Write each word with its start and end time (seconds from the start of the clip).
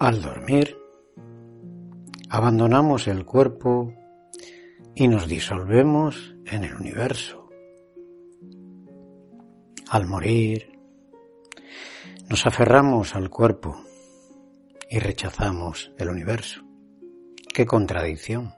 Al 0.00 0.22
dormir, 0.22 0.78
abandonamos 2.30 3.06
el 3.06 3.26
cuerpo 3.26 3.92
y 4.94 5.08
nos 5.08 5.28
disolvemos 5.28 6.34
en 6.46 6.64
el 6.64 6.74
universo. 6.74 7.50
Al 9.90 10.06
morir, 10.06 10.72
nos 12.30 12.46
aferramos 12.46 13.14
al 13.14 13.28
cuerpo 13.28 13.84
y 14.88 15.00
rechazamos 15.00 15.92
el 15.98 16.08
universo. 16.08 16.62
¡Qué 17.52 17.66
contradicción! 17.66 18.54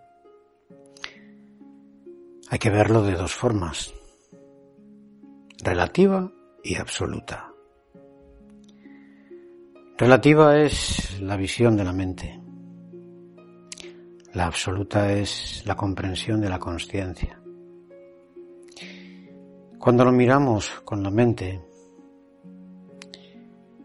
Hay 2.50 2.60
que 2.60 2.70
verlo 2.70 3.02
de 3.02 3.14
dos 3.14 3.34
formas, 3.34 3.92
relativa 5.60 6.30
y 6.62 6.76
absoluta. 6.76 7.51
Relativa 10.02 10.58
es 10.58 11.20
la 11.20 11.36
visión 11.36 11.76
de 11.76 11.84
la 11.84 11.92
mente. 11.92 12.40
La 14.32 14.46
absoluta 14.46 15.12
es 15.12 15.62
la 15.64 15.76
comprensión 15.76 16.40
de 16.40 16.48
la 16.48 16.58
conciencia. 16.58 17.40
Cuando 19.78 20.04
lo 20.04 20.10
miramos 20.10 20.80
con 20.84 21.04
la 21.04 21.10
mente, 21.12 21.62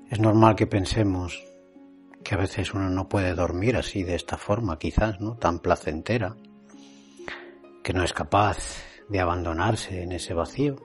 es 0.09 0.19
normal 0.19 0.55
que 0.55 0.65
pensemos 0.65 1.45
que 2.23 2.33
a 2.33 2.39
veces 2.39 2.73
uno 2.73 2.89
no 2.89 3.07
puede 3.07 3.35
dormir 3.35 3.75
así 3.75 4.01
de 4.01 4.15
esta 4.15 4.37
forma, 4.39 4.79
quizás, 4.79 5.21
¿no? 5.21 5.35
Tan 5.35 5.59
placentera, 5.59 6.35
que 7.83 7.93
no 7.93 8.03
es 8.03 8.13
capaz 8.13 8.57
de 9.07 9.19
abandonarse 9.19 10.01
en 10.01 10.13
ese 10.13 10.33
vacío. 10.33 10.77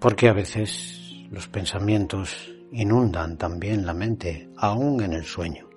Porque 0.00 0.28
a 0.28 0.32
veces 0.32 1.28
los 1.30 1.46
pensamientos 1.46 2.56
inundan 2.72 3.36
también 3.36 3.84
la 3.84 3.94
mente, 3.94 4.50
aún 4.56 5.02
en 5.02 5.12
el 5.12 5.24
sueño. 5.24 5.68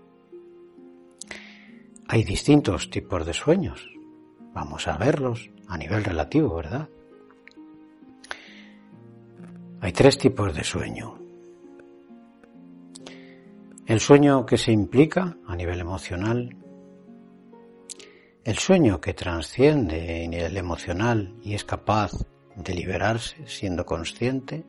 Hay 2.08 2.23
distintos 2.23 2.89
tipos 2.89 3.25
de 3.25 3.33
sueños. 3.33 3.89
Vamos 4.53 4.88
a 4.88 4.97
verlos 4.97 5.50
a 5.67 5.77
nivel 5.77 6.03
relativo, 6.03 6.55
¿verdad? 6.55 6.88
Hay 9.81 9.91
tres 9.91 10.17
tipos 10.17 10.55
de 10.55 10.63
sueño. 10.63 11.19
El 13.85 14.00
sueño 14.00 14.45
que 14.45 14.57
se 14.57 14.72
implica 14.72 15.38
a 15.45 15.55
nivel 15.55 15.80
emocional, 15.80 16.55
el 18.44 18.57
sueño 18.57 19.02
que 19.02 19.13
trasciende 19.13 20.23
en 20.23 20.33
el 20.33 20.55
emocional 20.55 21.35
y 21.41 21.53
es 21.53 21.63
capaz 21.63 22.11
de 22.55 22.73
liberarse 22.73 23.47
siendo 23.47 23.85
consciente, 23.85 24.66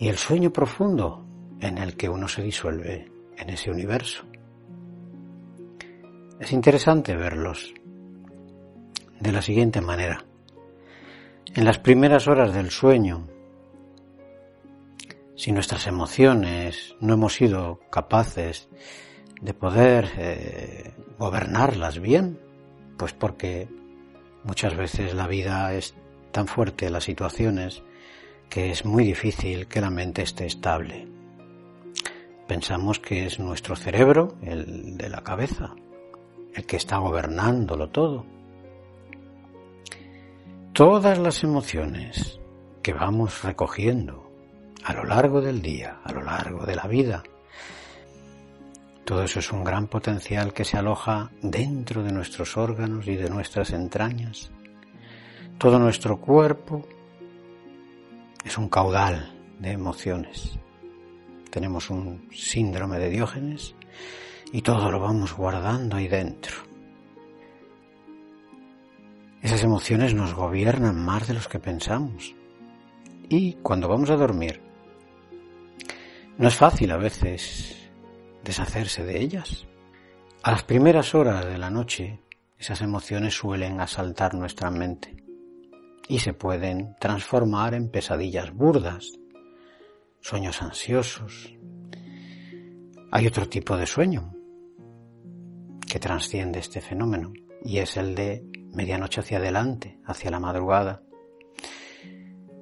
y 0.00 0.08
el 0.08 0.16
sueño 0.16 0.50
profundo 0.50 1.26
en 1.60 1.76
el 1.76 1.94
que 1.94 2.08
uno 2.08 2.26
se 2.26 2.42
disuelve 2.42 3.12
en 3.36 3.50
ese 3.50 3.70
universo. 3.70 4.24
Es 6.40 6.52
interesante 6.52 7.14
verlos 7.14 7.74
de 9.20 9.30
la 9.30 9.42
siguiente 9.42 9.82
manera. 9.82 10.24
En 11.54 11.66
las 11.66 11.78
primeras 11.78 12.28
horas 12.28 12.54
del 12.54 12.70
sueño, 12.70 13.28
si 15.36 15.52
nuestras 15.52 15.86
emociones 15.86 16.96
no 17.00 17.12
hemos 17.12 17.34
sido 17.34 17.80
capaces 17.90 18.70
de 19.42 19.52
poder 19.52 20.08
eh, 20.16 20.94
gobernarlas 21.18 22.00
bien, 22.00 22.40
pues 22.96 23.12
porque 23.12 23.68
muchas 24.44 24.74
veces 24.74 25.12
la 25.12 25.26
vida 25.26 25.74
es 25.74 25.94
tan 26.32 26.46
fuerte, 26.46 26.88
las 26.88 27.04
situaciones, 27.04 27.82
que 28.50 28.72
es 28.72 28.84
muy 28.84 29.04
difícil 29.04 29.68
que 29.68 29.80
la 29.80 29.90
mente 29.90 30.22
esté 30.22 30.44
estable. 30.44 31.06
Pensamos 32.48 32.98
que 32.98 33.24
es 33.26 33.38
nuestro 33.38 33.76
cerebro, 33.76 34.34
el 34.42 34.98
de 34.98 35.08
la 35.08 35.22
cabeza, 35.22 35.72
el 36.52 36.66
que 36.66 36.76
está 36.76 36.98
gobernándolo 36.98 37.88
todo. 37.90 38.26
Todas 40.72 41.16
las 41.18 41.44
emociones 41.44 42.40
que 42.82 42.92
vamos 42.92 43.44
recogiendo 43.44 44.28
a 44.82 44.94
lo 44.94 45.04
largo 45.04 45.40
del 45.40 45.62
día, 45.62 46.00
a 46.02 46.12
lo 46.12 46.22
largo 46.22 46.66
de 46.66 46.74
la 46.74 46.88
vida, 46.88 47.22
todo 49.04 49.22
eso 49.22 49.38
es 49.38 49.52
un 49.52 49.62
gran 49.62 49.86
potencial 49.86 50.52
que 50.52 50.64
se 50.64 50.76
aloja 50.76 51.30
dentro 51.40 52.02
de 52.02 52.12
nuestros 52.12 52.56
órganos 52.56 53.06
y 53.06 53.14
de 53.14 53.30
nuestras 53.30 53.70
entrañas. 53.72 54.50
Todo 55.58 55.78
nuestro 55.78 56.20
cuerpo 56.20 56.86
es 58.44 58.58
un 58.58 58.68
caudal 58.68 59.32
de 59.58 59.72
emociones. 59.72 60.58
Tenemos 61.50 61.90
un 61.90 62.28
síndrome 62.32 62.98
de 62.98 63.10
Diógenes 63.10 63.74
y 64.52 64.62
todo 64.62 64.90
lo 64.90 65.00
vamos 65.00 65.34
guardando 65.34 65.96
ahí 65.96 66.08
dentro. 66.08 66.54
Esas 69.42 69.62
emociones 69.62 70.14
nos 70.14 70.34
gobiernan 70.34 71.02
más 71.02 71.26
de 71.26 71.34
los 71.34 71.48
que 71.48 71.58
pensamos. 71.58 72.34
Y 73.28 73.54
cuando 73.54 73.88
vamos 73.88 74.10
a 74.10 74.16
dormir, 74.16 74.60
no 76.36 76.48
es 76.48 76.56
fácil 76.56 76.90
a 76.90 76.96
veces 76.96 77.90
deshacerse 78.44 79.04
de 79.04 79.20
ellas. 79.20 79.66
A 80.42 80.52
las 80.52 80.62
primeras 80.62 81.14
horas 81.14 81.44
de 81.46 81.58
la 81.58 81.70
noche, 81.70 82.20
esas 82.58 82.80
emociones 82.80 83.34
suelen 83.34 83.80
asaltar 83.80 84.34
nuestra 84.34 84.70
mente 84.70 85.19
y 86.10 86.18
se 86.18 86.34
pueden 86.34 86.96
transformar 86.98 87.72
en 87.72 87.88
pesadillas 87.88 88.52
burdas, 88.52 89.12
sueños 90.20 90.60
ansiosos. 90.60 91.54
Hay 93.12 93.28
otro 93.28 93.48
tipo 93.48 93.76
de 93.76 93.86
sueño 93.86 94.34
que 95.88 96.00
trasciende 96.00 96.58
este 96.58 96.80
fenómeno 96.80 97.32
y 97.62 97.78
es 97.78 97.96
el 97.96 98.16
de 98.16 98.44
medianoche 98.74 99.20
hacia 99.20 99.38
adelante, 99.38 100.00
hacia 100.04 100.32
la 100.32 100.40
madrugada. 100.40 101.00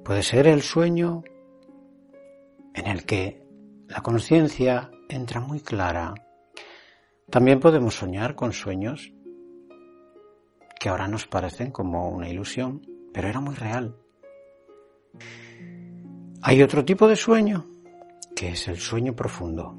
Puede 0.05 0.21
ser 0.21 0.45
el 0.45 0.61
sueño 0.61 1.23
en 2.75 2.85
el 2.85 3.03
que 3.03 3.43
la 3.87 4.01
conciencia 4.01 4.91
entra 5.09 5.39
muy 5.39 5.61
clara. 5.61 6.13
También 7.31 7.59
podemos 7.59 7.95
soñar 7.95 8.35
con 8.35 8.53
sueños 8.53 9.11
que 10.79 10.89
ahora 10.89 11.07
nos 11.07 11.25
parecen 11.25 11.71
como 11.71 12.09
una 12.09 12.29
ilusión, 12.29 12.98
pero 13.13 13.27
era 13.27 13.39
muy 13.39 13.55
real. 13.55 13.95
Hay 16.41 16.61
otro 16.61 16.85
tipo 16.85 17.07
de 17.07 17.15
sueño, 17.15 17.67
que 18.35 18.49
es 18.49 18.67
el 18.67 18.77
sueño 18.77 19.15
profundo. 19.15 19.77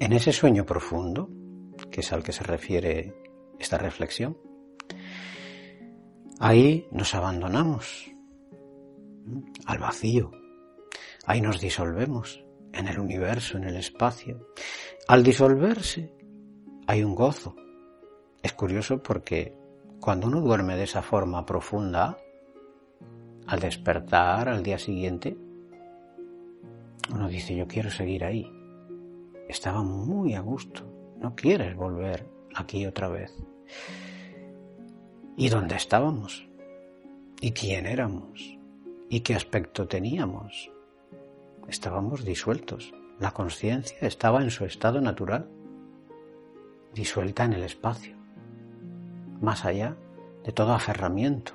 En 0.00 0.12
ese 0.12 0.32
sueño 0.32 0.64
profundo, 0.64 1.28
que 1.90 2.00
es 2.00 2.12
al 2.12 2.22
que 2.22 2.32
se 2.32 2.44
refiere 2.44 3.14
esta 3.58 3.78
reflexión, 3.78 4.38
ahí 6.40 6.86
nos 6.92 7.14
abandonamos 7.14 8.10
al 9.66 9.78
vacío, 9.78 10.30
ahí 11.26 11.40
nos 11.40 11.60
disolvemos 11.60 12.42
en 12.72 12.88
el 12.88 12.98
universo, 12.98 13.58
en 13.58 13.64
el 13.64 13.76
espacio. 13.76 14.48
Al 15.08 15.22
disolverse 15.22 16.14
hay 16.86 17.02
un 17.02 17.14
gozo. 17.14 17.54
Es 18.42 18.52
curioso 18.52 19.02
porque 19.02 19.57
cuando 20.00 20.28
uno 20.28 20.40
duerme 20.40 20.76
de 20.76 20.84
esa 20.84 21.02
forma 21.02 21.44
profunda, 21.44 22.18
al 23.46 23.60
despertar 23.60 24.48
al 24.48 24.62
día 24.62 24.78
siguiente, 24.78 25.36
uno 27.12 27.28
dice, 27.28 27.56
yo 27.56 27.66
quiero 27.66 27.90
seguir 27.90 28.24
ahí. 28.24 28.50
Estaba 29.48 29.82
muy 29.82 30.34
a 30.34 30.40
gusto, 30.40 30.82
no 31.18 31.34
quieres 31.34 31.74
volver 31.74 32.28
aquí 32.54 32.86
otra 32.86 33.08
vez. 33.08 33.34
¿Y 35.36 35.48
dónde 35.48 35.76
estábamos? 35.76 36.48
¿Y 37.40 37.52
quién 37.52 37.86
éramos? 37.86 38.58
¿Y 39.08 39.20
qué 39.20 39.34
aspecto 39.34 39.88
teníamos? 39.88 40.70
Estábamos 41.66 42.24
disueltos. 42.24 42.92
La 43.18 43.32
conciencia 43.32 44.06
estaba 44.06 44.42
en 44.42 44.50
su 44.50 44.64
estado 44.64 45.00
natural, 45.00 45.48
disuelta 46.94 47.44
en 47.44 47.54
el 47.54 47.62
espacio 47.62 48.17
más 49.40 49.64
allá 49.64 49.96
de 50.44 50.52
todo 50.52 50.72
aferramiento, 50.72 51.52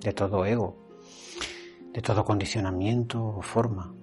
de 0.00 0.12
todo 0.12 0.44
ego, 0.44 0.76
de 1.92 2.02
todo 2.02 2.24
condicionamiento 2.24 3.24
o 3.24 3.42
forma. 3.42 3.94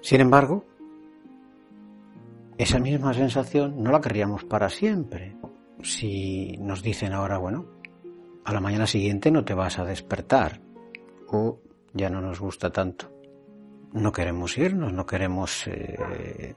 Sin 0.00 0.20
embargo, 0.20 0.64
esa 2.56 2.78
misma 2.78 3.14
sensación 3.14 3.82
no 3.82 3.92
la 3.92 4.00
querríamos 4.00 4.44
para 4.44 4.68
siempre. 4.68 5.36
Si 5.82 6.56
nos 6.58 6.82
dicen 6.82 7.12
ahora, 7.12 7.38
bueno, 7.38 7.66
a 8.44 8.52
la 8.52 8.60
mañana 8.60 8.86
siguiente 8.86 9.30
no 9.30 9.44
te 9.44 9.54
vas 9.54 9.78
a 9.78 9.84
despertar 9.84 10.60
o 11.28 11.60
ya 11.92 12.10
no 12.10 12.20
nos 12.20 12.40
gusta 12.40 12.70
tanto. 12.70 13.12
No 13.92 14.10
queremos 14.10 14.58
irnos, 14.58 14.92
no 14.92 15.06
queremos 15.06 15.66
eh, 15.66 16.54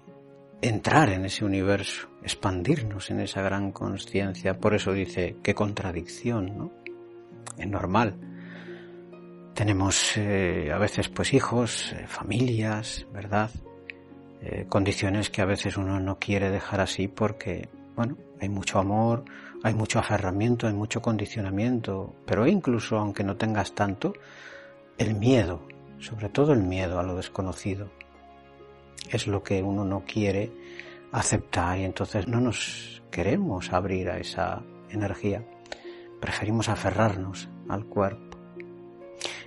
entrar 0.62 1.10
en 1.10 1.26
ese 1.26 1.44
universo, 1.44 2.08
expandirnos 2.24 3.10
en 3.10 3.20
esa 3.22 3.42
gran 3.42 3.72
conciencia. 3.72 4.58
Por 4.58 4.76
eso 4.76 4.94
dice, 4.94 5.38
qué 5.44 5.56
contradicción, 5.56 6.58
¿no? 6.58 6.72
Es 7.58 7.68
normal. 7.68 8.16
Tenemos 9.54 10.18
eh, 10.18 10.72
a 10.74 10.78
veces 10.78 11.10
pues 11.10 11.34
hijos, 11.34 11.94
eh, 11.94 12.06
familias, 12.08 13.06
¿verdad? 13.12 13.50
Eh, 14.42 14.66
condiciones 14.70 15.30
que 15.30 15.42
a 15.42 15.46
veces 15.46 15.78
uno 15.78 16.00
no 16.00 16.18
quiere 16.18 16.50
dejar 16.50 16.80
así 16.80 17.08
porque, 17.08 17.70
bueno, 17.96 18.18
hay 18.40 18.50
mucho 18.50 18.80
amor, 18.80 19.26
hay 19.64 19.74
mucho 19.74 20.00
aferramiento, 20.00 20.68
hay 20.68 20.74
mucho 20.74 21.02
condicionamiento, 21.02 22.16
pero 22.26 22.48
incluso 22.48 22.98
aunque 22.98 23.24
no 23.24 23.36
tengas 23.36 23.76
tanto, 23.76 24.14
el 24.98 25.16
miedo, 25.16 25.62
sobre 26.00 26.30
todo 26.30 26.54
el 26.54 26.64
miedo 26.64 27.00
a 27.00 27.04
lo 27.04 27.16
desconocido, 27.16 27.90
es 29.10 29.28
lo 29.28 29.44
que 29.44 29.62
uno 29.64 29.86
no 29.86 30.04
quiere 30.06 30.52
aceptar 31.12 31.80
y 31.80 31.84
entonces 31.84 32.28
no 32.28 32.40
nos 32.40 33.02
queremos 33.12 33.72
abrir 33.74 34.10
a 34.10 34.18
esa 34.18 34.64
energía. 34.90 35.46
Preferimos 36.20 36.70
aferrarnos 36.70 37.50
al 37.68 37.86
cuerpo. 37.86 38.38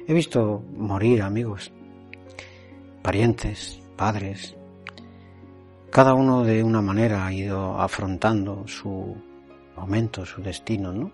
He 0.07 0.13
visto 0.13 0.63
morir 0.77 1.23
amigos, 1.23 1.73
parientes, 3.03 3.81
padres. 3.97 4.57
Cada 5.91 6.15
uno 6.15 6.45
de 6.45 6.63
una 6.63 6.83
manera 6.83 7.27
ha 7.27 7.33
ido 7.33 7.81
afrontando 7.81 8.67
su 8.67 9.17
momento, 9.77 10.27
su 10.27 10.43
destino, 10.43 10.93
¿no? 10.93 11.13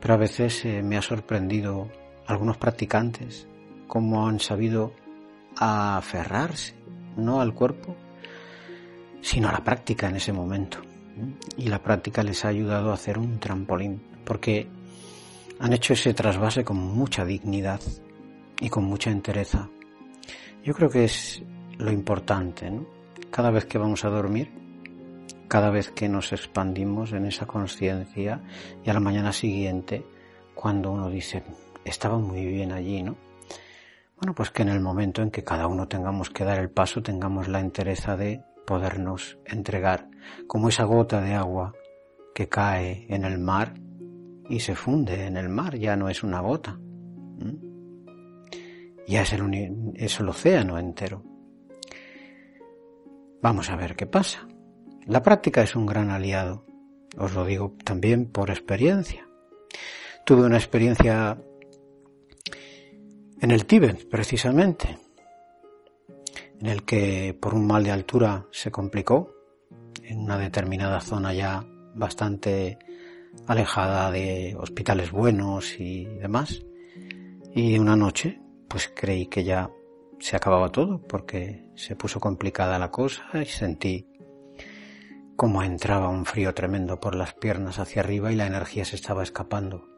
Pero 0.00 0.14
a 0.14 0.18
veces 0.18 0.64
eh, 0.64 0.82
me 0.82 0.96
ha 0.96 1.02
sorprendido 1.02 1.88
algunos 2.26 2.56
practicantes 2.56 3.48
cómo 3.86 4.28
han 4.28 4.38
sabido 4.38 4.92
aferrarse 5.56 6.74
no 7.16 7.40
al 7.40 7.54
cuerpo, 7.54 7.96
sino 9.20 9.48
a 9.48 9.52
la 9.52 9.64
práctica 9.64 10.08
en 10.08 10.16
ese 10.16 10.32
momento. 10.32 10.78
Y 11.56 11.68
la 11.68 11.82
práctica 11.82 12.22
les 12.22 12.44
ha 12.44 12.48
ayudado 12.48 12.90
a 12.90 12.94
hacer 12.94 13.18
un 13.18 13.38
trampolín, 13.38 14.02
porque 14.24 14.68
han 15.58 15.72
hecho 15.72 15.92
ese 15.92 16.14
trasvase 16.14 16.64
con 16.64 16.78
mucha 16.78 17.24
dignidad 17.24 17.80
y 18.60 18.68
con 18.68 18.84
mucha 18.84 19.10
entereza. 19.10 19.68
Yo 20.64 20.74
creo 20.74 20.88
que 20.88 21.04
es 21.04 21.42
lo 21.78 21.90
importante, 21.90 22.70
¿no? 22.70 22.86
Cada 23.30 23.50
vez 23.50 23.64
que 23.66 23.78
vamos 23.78 24.04
a 24.04 24.10
dormir, 24.10 24.50
cada 25.48 25.70
vez 25.70 25.90
que 25.90 26.08
nos 26.08 26.32
expandimos 26.32 27.12
en 27.12 27.26
esa 27.26 27.46
conciencia 27.46 28.40
y 28.84 28.90
a 28.90 28.94
la 28.94 29.00
mañana 29.00 29.32
siguiente, 29.32 30.04
cuando 30.54 30.90
uno 30.90 31.10
dice, 31.10 31.42
estaba 31.84 32.18
muy 32.18 32.44
bien 32.44 32.72
allí, 32.72 33.02
¿no? 33.02 33.16
Bueno, 34.20 34.34
pues 34.34 34.50
que 34.50 34.60
en 34.60 34.68
el 34.68 34.80
momento 34.80 35.22
en 35.22 35.30
que 35.30 35.44
cada 35.44 35.66
uno 35.66 35.88
tengamos 35.88 36.28
que 36.28 36.44
dar 36.44 36.58
el 36.58 36.68
paso, 36.68 37.02
tengamos 37.02 37.48
la 37.48 37.60
entereza 37.60 38.18
de 38.18 38.42
podernos 38.66 39.38
entregar, 39.46 40.10
como 40.46 40.68
esa 40.68 40.84
gota 40.84 41.22
de 41.22 41.32
agua 41.32 41.72
que 42.34 42.46
cae 42.46 43.06
en 43.08 43.24
el 43.24 43.38
mar 43.38 43.80
y 44.46 44.60
se 44.60 44.74
funde 44.74 45.24
en 45.24 45.38
el 45.38 45.48
mar, 45.48 45.78
ya 45.78 45.96
no 45.96 46.10
es 46.10 46.22
una 46.22 46.40
gota, 46.40 46.78
ya 49.06 49.22
es 49.22 49.32
el, 49.32 49.92
es 49.94 50.20
el 50.20 50.28
océano 50.28 50.78
entero. 50.78 51.24
Vamos 53.40 53.70
a 53.70 53.76
ver 53.76 53.96
qué 53.96 54.04
pasa. 54.04 54.46
La 55.06 55.22
práctica 55.22 55.62
es 55.62 55.74
un 55.74 55.86
gran 55.86 56.10
aliado, 56.10 56.66
os 57.16 57.32
lo 57.32 57.46
digo 57.46 57.74
también 57.84 58.26
por 58.26 58.50
experiencia. 58.50 59.26
Tuve 60.26 60.44
una 60.44 60.58
experiencia 60.58 61.38
en 63.40 63.50
el 63.50 63.64
Tíbet, 63.66 64.08
precisamente, 64.08 64.98
en 66.60 66.66
el 66.66 66.84
que 66.84 67.36
por 67.40 67.54
un 67.54 67.66
mal 67.66 67.84
de 67.84 67.90
altura 67.90 68.46
se 68.50 68.70
complicó, 68.70 69.34
en 70.02 70.20
una 70.20 70.36
determinada 70.36 71.00
zona 71.00 71.32
ya 71.32 71.64
bastante 71.94 72.78
alejada 73.46 74.10
de 74.10 74.56
hospitales 74.58 75.10
buenos 75.10 75.78
y 75.78 76.04
demás. 76.04 76.62
Y 77.54 77.78
una 77.78 77.96
noche, 77.96 78.40
pues 78.68 78.92
creí 78.94 79.26
que 79.26 79.44
ya 79.44 79.70
se 80.18 80.36
acababa 80.36 80.70
todo, 80.70 81.00
porque 81.06 81.70
se 81.76 81.96
puso 81.96 82.20
complicada 82.20 82.78
la 82.78 82.90
cosa 82.90 83.24
y 83.34 83.46
sentí 83.46 84.06
como 85.36 85.62
entraba 85.62 86.08
un 86.08 86.26
frío 86.26 86.52
tremendo 86.52 87.00
por 87.00 87.14
las 87.14 87.32
piernas 87.32 87.78
hacia 87.78 88.02
arriba 88.02 88.30
y 88.30 88.36
la 88.36 88.46
energía 88.46 88.84
se 88.84 88.96
estaba 88.96 89.22
escapando 89.22 89.88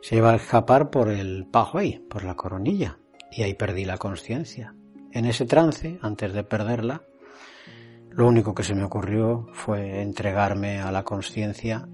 se 0.00 0.16
iba 0.16 0.32
a 0.32 0.36
escapar 0.36 0.90
por 0.90 1.08
el 1.08 1.48
ahí, 1.74 1.98
por 2.08 2.24
la 2.24 2.34
coronilla, 2.34 2.98
y 3.30 3.42
ahí 3.42 3.54
perdí 3.54 3.84
la 3.84 3.98
conciencia. 3.98 4.74
En 5.12 5.24
ese 5.24 5.46
trance, 5.46 5.98
antes 6.02 6.32
de 6.32 6.44
perderla, 6.44 7.02
lo 8.10 8.26
único 8.26 8.54
que 8.54 8.62
se 8.62 8.74
me 8.74 8.84
ocurrió 8.84 9.48
fue 9.52 10.02
entregarme 10.02 10.80
a 10.80 10.92
la 10.92 11.04
conciencia, 11.04 11.88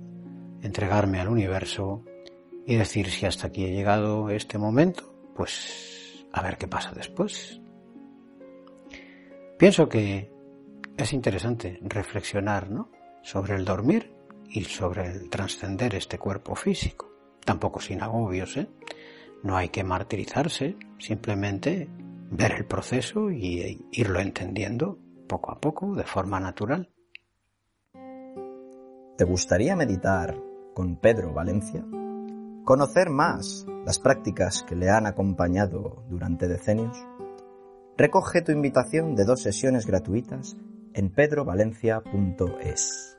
entregarme 0.62 1.20
al 1.20 1.28
universo 1.28 2.04
y 2.66 2.76
decir 2.76 3.10
si 3.10 3.26
hasta 3.26 3.48
aquí 3.48 3.64
he 3.64 3.72
llegado 3.72 4.30
este 4.30 4.58
momento, 4.58 5.14
pues 5.34 6.26
a 6.32 6.42
ver 6.42 6.56
qué 6.56 6.66
pasa 6.66 6.92
después. 6.94 7.60
Pienso 9.58 9.88
que 9.88 10.32
es 10.96 11.12
interesante 11.12 11.78
reflexionar 11.82 12.70
¿no? 12.70 12.90
sobre 13.22 13.54
el 13.54 13.64
dormir 13.64 14.12
y 14.48 14.64
sobre 14.64 15.06
el 15.06 15.30
trascender 15.30 15.94
este 15.94 16.18
cuerpo 16.18 16.54
físico 16.54 17.13
tampoco 17.44 17.80
sin 17.80 18.02
agobios, 18.02 18.56
¿eh? 18.56 18.68
No 19.42 19.56
hay 19.56 19.68
que 19.68 19.84
martirizarse, 19.84 20.76
simplemente 20.98 21.88
ver 22.30 22.52
el 22.52 22.64
proceso 22.64 23.30
y 23.30 23.86
irlo 23.92 24.20
entendiendo 24.20 24.98
poco 25.28 25.52
a 25.52 25.60
poco, 25.60 25.94
de 25.94 26.04
forma 26.04 26.40
natural. 26.40 26.90
¿Te 29.16 29.24
gustaría 29.24 29.76
meditar 29.76 30.36
con 30.74 30.96
Pedro 30.96 31.32
Valencia? 31.32 31.84
¿Conocer 32.64 33.10
más 33.10 33.66
las 33.84 33.98
prácticas 33.98 34.62
que 34.62 34.74
le 34.74 34.90
han 34.90 35.06
acompañado 35.06 36.04
durante 36.08 36.48
decenios? 36.48 36.96
Recoge 37.96 38.42
tu 38.42 38.50
invitación 38.50 39.14
de 39.14 39.24
dos 39.24 39.42
sesiones 39.42 39.86
gratuitas 39.86 40.56
en 40.94 41.10
pedrovalencia.es. 41.10 43.13